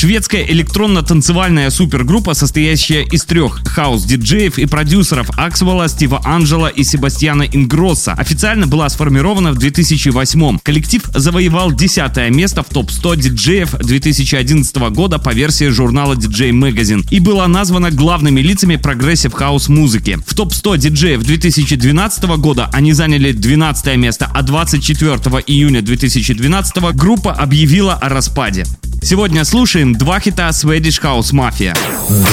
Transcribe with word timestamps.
Шведская 0.00 0.44
электронно-танцевальная 0.44 1.68
супергруппа, 1.68 2.32
состоящая 2.32 3.02
из 3.02 3.22
трех 3.26 3.60
хаус-диджеев 3.66 4.58
и 4.58 4.64
продюсеров 4.64 5.28
Аксвелла, 5.36 5.90
Стива 5.90 6.22
Анджела 6.24 6.68
и 6.68 6.84
Себастьяна 6.84 7.42
Ингросса, 7.42 8.14
официально 8.14 8.66
была 8.66 8.88
сформирована 8.88 9.52
в 9.52 9.58
2008 9.58 10.60
Коллектив 10.62 11.02
завоевал 11.14 11.70
десятое 11.72 12.30
место 12.30 12.62
в 12.62 12.70
топ-100 12.70 13.16
диджеев 13.18 13.72
2011 13.72 14.74
года 14.90 15.18
по 15.18 15.34
версии 15.34 15.68
журнала 15.68 16.14
DJ 16.14 16.48
Magazine 16.52 17.06
и 17.10 17.20
была 17.20 17.46
названа 17.46 17.90
главными 17.90 18.40
лицами 18.40 18.76
прогрессив 18.76 19.34
хаус 19.34 19.68
музыки. 19.68 20.18
В 20.26 20.34
топ-100 20.34 20.78
диджеев 20.78 21.22
2012 21.22 22.24
года 22.38 22.70
они 22.72 22.94
заняли 22.94 23.32
12 23.32 23.96
место, 23.96 24.30
а 24.32 24.40
24 24.40 25.12
июня 25.46 25.82
2012 25.82 26.94
группа 26.94 27.34
объявила 27.34 27.92
о 27.92 28.08
распаде. 28.08 28.64
Сегодня 29.02 29.44
слушаем 29.44 29.94
два 29.94 30.20
хита 30.20 30.48
Swedish 30.50 31.00
House 31.02 31.32
Mafia. 31.32 31.76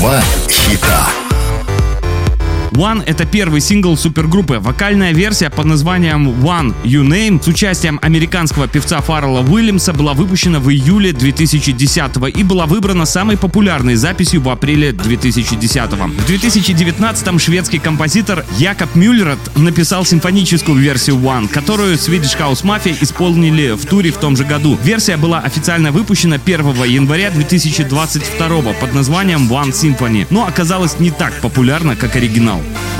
Два 0.00 0.20
хита. 0.50 1.27
One— 2.72 3.02
это 3.06 3.24
первый 3.24 3.60
сингл 3.60 3.96
супергруппы. 3.96 4.58
Вокальная 4.60 5.12
версия 5.12 5.50
под 5.50 5.66
названием 5.66 6.28
One 6.28 6.74
You 6.84 7.02
Name 7.02 7.42
с 7.42 7.48
участием 7.48 7.98
американского 8.02 8.68
певца 8.68 9.00
Фаррелла 9.00 9.40
Уильямса 9.40 9.92
была 9.92 10.12
выпущена 10.12 10.60
в 10.60 10.70
июле 10.70 11.12
2010 11.12 12.36
и 12.36 12.42
была 12.42 12.66
выбрана 12.66 13.06
самой 13.06 13.36
популярной 13.36 13.94
записью 13.94 14.42
в 14.42 14.48
апреле 14.48 14.92
2010 14.92 15.90
В 15.92 16.26
2019 16.26 17.40
шведский 17.40 17.78
композитор 17.78 18.44
Якоб 18.58 18.94
Мюллерот 18.94 19.38
написал 19.56 20.04
симфоническую 20.04 20.78
версию 20.78 21.16
One, 21.16 21.48
которую 21.48 21.94
Swedish 21.94 22.38
House 22.38 22.62
Mafia 22.64 22.96
исполнили 23.00 23.72
в 23.72 23.86
туре 23.86 24.10
в 24.10 24.18
том 24.18 24.36
же 24.36 24.44
году. 24.44 24.78
Версия 24.82 25.16
была 25.16 25.40
официально 25.40 25.90
выпущена 25.90 26.36
1 26.36 26.84
января 26.84 27.30
2022 27.30 28.48
под 28.74 28.94
названием 28.94 29.50
One 29.50 29.72
Symphony, 29.72 30.26
но 30.30 30.46
оказалась 30.46 30.98
не 31.00 31.10
так 31.10 31.40
популярна, 31.40 31.96
как 31.96 32.16
оригинал. 32.16 32.62
you. 32.68 32.97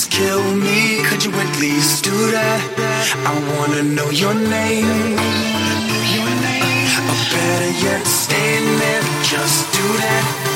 Just 0.00 0.12
kill 0.12 0.54
me. 0.54 1.02
Could 1.04 1.22
you 1.22 1.30
at 1.30 1.60
least 1.60 2.04
do 2.04 2.30
that? 2.30 2.62
I 3.28 3.34
wanna 3.50 3.82
know 3.82 4.08
your 4.08 4.32
name. 4.32 5.18
Or 7.10 7.20
better 7.32 7.72
yet, 7.84 8.06
stand 8.06 8.80
there. 8.80 9.02
Just 9.22 9.70
do 9.74 9.86
that. 9.98 10.49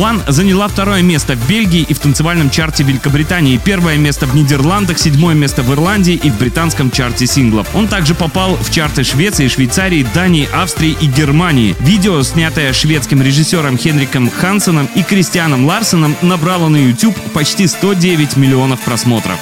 One 0.00 0.22
заняла 0.32 0.66
второе 0.66 1.02
место 1.02 1.34
в 1.34 1.46
Бельгии 1.46 1.82
и 1.82 1.92
в 1.92 1.98
танцевальном 1.98 2.48
чарте 2.48 2.82
Великобритании, 2.84 3.60
первое 3.62 3.98
место 3.98 4.24
в 4.24 4.34
Нидерландах, 4.34 4.98
седьмое 4.98 5.34
место 5.34 5.62
в 5.62 5.70
Ирландии 5.74 6.14
и 6.14 6.30
в 6.30 6.38
британском 6.38 6.90
чарте 6.90 7.26
синглов. 7.26 7.68
Он 7.74 7.86
также 7.86 8.14
попал 8.14 8.56
в 8.56 8.72
чарты 8.72 9.04
Швеции, 9.04 9.48
Швейцарии, 9.48 10.06
Дании, 10.14 10.48
Австрии 10.54 10.96
и 10.98 11.06
Германии. 11.06 11.76
Видео, 11.80 12.22
снятое 12.22 12.72
шведским 12.72 13.20
режиссером 13.20 13.76
Хенриком 13.76 14.30
Хансеном 14.30 14.88
и 14.94 15.02
Кристианом 15.02 15.66
Ларсеном, 15.66 16.16
набрало 16.22 16.68
на 16.68 16.78
YouTube 16.78 17.16
почти 17.34 17.66
109 17.66 18.38
миллионов 18.38 18.80
просмотров. 18.80 19.38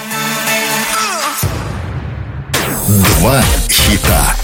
Два 2.88 3.44
хита. 3.70 4.34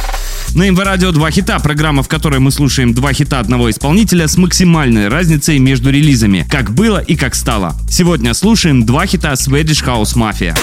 На 0.55 0.71
МВ 0.71 0.79
Радио 0.79 1.11
два 1.11 1.33
хита, 1.33 1.59
программа, 1.59 2.05
в 2.05 2.09
которой 2.09 2.39
мы 2.39 2.53
слушаем 2.53 2.95
два 2.95 3.13
хита 3.13 3.41
одного 3.41 3.71
исполнителя 3.71 4.29
с 4.29 4.37
максимальной 4.37 5.09
разницей 5.09 5.59
между 5.59 5.91
релизами, 5.91 6.47
как 6.49 6.71
было 6.71 6.99
и 6.99 7.17
как 7.17 7.35
стало. 7.35 7.75
Сегодня 7.91 8.33
слушаем 8.35 8.87
два 8.87 9.05
хита 9.05 9.33
Swedish 9.33 9.85
House 9.85 10.15
Mafia. 10.15 10.57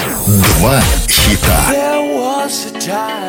Два 0.60 0.82
хита. 1.10 2.01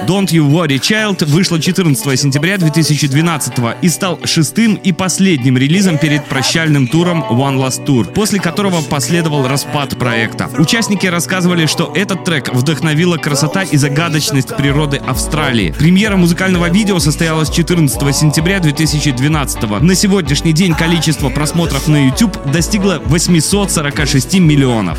Don't 0.07 0.29
You 0.31 0.49
Worry 0.51 0.81
Child 0.81 1.27
вышла 1.27 1.61
14 1.61 2.19
сентября 2.19 2.57
2012 2.57 3.53
и 3.83 3.89
стал 3.91 4.19
шестым 4.25 4.77
и 4.77 4.93
последним 4.93 5.59
релизом 5.59 5.99
перед 5.99 6.25
прощальным 6.25 6.89
туром 6.89 7.23
One 7.23 7.59
Last 7.59 7.85
Tour, 7.85 8.11
после 8.11 8.41
которого 8.41 8.81
последовал 8.81 9.47
распад 9.47 9.99
проекта. 9.99 10.49
Участники 10.59 11.07
рассказывали, 11.07 11.67
что 11.67 11.93
этот 11.95 12.25
трек 12.25 12.55
вдохновила 12.55 13.19
красота 13.19 13.65
и 13.65 13.77
загадочность 13.77 14.57
природы 14.57 14.97
Австралии. 14.97 15.75
Премьера 15.79 16.17
музыкального 16.17 16.71
видео 16.71 16.99
состоялась 16.99 17.51
14 17.51 18.17
сентября 18.17 18.61
2012 18.61 19.83
На 19.83 19.95
сегодняшний 19.95 20.53
день 20.53 20.75
количество 20.75 21.29
просмотров 21.29 21.87
на 21.87 22.07
YouTube 22.07 22.39
достигло 22.51 23.03
846 23.05 24.39
миллионов. 24.39 24.99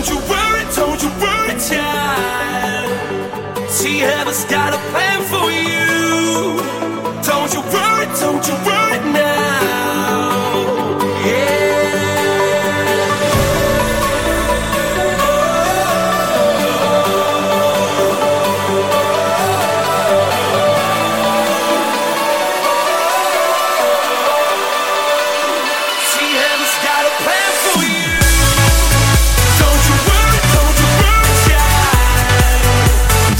Don't 0.00 0.08
you 0.08 0.18
worry, 0.30 0.64
don't 0.74 1.02
you 1.02 1.10
worry, 1.20 1.60
child. 1.60 2.88
See, 3.68 3.98
heaven's 3.98 4.46
got 4.46 4.72
a 4.72 4.78
plan 4.90 5.22
for 5.24 5.50
you. 5.52 5.59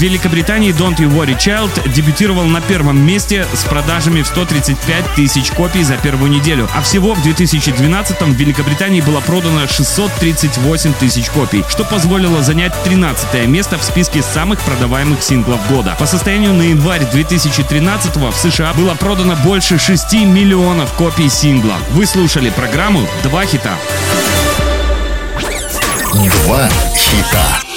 В 0.01 0.03
Великобритании 0.03 0.73
Don't 0.73 0.97
You 0.97 1.11
Worry 1.15 1.37
Child 1.37 1.93
дебютировал 1.93 2.45
на 2.45 2.59
первом 2.59 2.99
месте 2.99 3.45
с 3.53 3.63
продажами 3.65 4.23
в 4.23 4.25
135 4.25 5.05
тысяч 5.15 5.51
копий 5.51 5.83
за 5.83 5.95
первую 5.95 6.31
неделю, 6.31 6.67
а 6.73 6.81
всего 6.81 7.13
в 7.13 7.21
2012 7.21 8.19
в 8.19 8.31
Великобритании 8.31 9.01
было 9.01 9.19
продано 9.19 9.67
638 9.67 10.93
тысяч 10.93 11.29
копий, 11.29 11.63
что 11.69 11.83
позволило 11.83 12.41
занять 12.41 12.73
13 12.83 13.45
место 13.45 13.77
в 13.77 13.83
списке 13.83 14.23
самых 14.23 14.59
продаваемых 14.61 15.21
синглов 15.21 15.59
года. 15.69 15.95
По 15.99 16.07
состоянию 16.07 16.53
на 16.53 16.63
январь 16.63 17.05
2013 17.11 18.15
в 18.15 18.33
США 18.33 18.73
было 18.73 18.95
продано 18.95 19.35
больше 19.45 19.77
6 19.77 20.13
миллионов 20.13 20.91
копий 20.93 21.29
сингла. 21.29 21.75
Вы 21.91 22.07
слушали 22.07 22.49
программу 22.49 23.07
«Два 23.21 23.45
хита». 23.45 23.77
Два 26.11 26.69
хита. 26.95 27.70